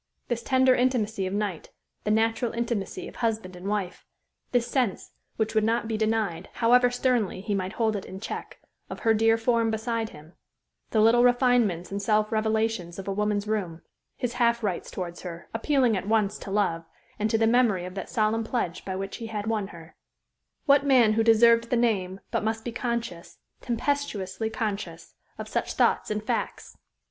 This 0.29 0.41
tender 0.41 0.73
intimacy 0.73 1.27
of 1.27 1.33
night 1.35 1.69
the 2.05 2.09
natural 2.09 2.53
intimacy 2.53 3.07
of 3.07 3.17
husband 3.17 3.55
and 3.55 3.67
wife; 3.67 4.07
this 4.51 4.65
sense, 4.65 5.11
which 5.35 5.53
would 5.53 5.63
not 5.63 5.87
be 5.87 5.95
denied, 5.95 6.49
however 6.53 6.89
sternly 6.89 7.39
he 7.39 7.53
might 7.53 7.73
hold 7.73 7.95
it 7.95 8.05
in 8.07 8.19
check, 8.19 8.59
of 8.89 9.01
her 9.01 9.13
dear 9.13 9.37
form 9.37 9.69
beside 9.69 10.09
him; 10.09 10.33
the 10.89 11.01
little 11.01 11.23
refinements 11.23 11.91
and 11.91 12.01
self 12.01 12.31
revelations 12.31 12.97
of 12.97 13.07
a 13.07 13.13
woman's 13.13 13.45
room; 13.47 13.83
his 14.17 14.33
half 14.41 14.63
rights 14.63 14.89
towards 14.89 15.21
her, 15.21 15.47
appealing 15.53 15.95
at 15.95 16.07
once 16.07 16.39
to 16.39 16.49
love, 16.49 16.83
and 17.19 17.29
to 17.29 17.37
the 17.37 17.45
memory 17.45 17.85
of 17.85 17.93
that 17.93 18.09
solemn 18.09 18.43
pledge 18.43 18.83
by 18.83 18.95
which 18.95 19.17
he 19.17 19.27
had 19.27 19.45
won 19.45 19.67
her 19.67 19.95
what 20.65 20.83
man 20.83 21.13
who 21.13 21.21
deserved 21.23 21.69
the 21.69 21.77
name 21.77 22.21
but 22.31 22.43
must 22.43 22.65
be 22.65 22.71
conscious, 22.71 23.37
tempestuously 23.61 24.49
conscious, 24.49 25.13
of 25.37 25.47
such 25.47 25.73
thoughts 25.75 26.09
and 26.09 26.23
facts? 26.23 26.75